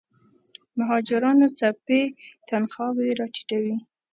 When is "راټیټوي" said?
3.19-3.75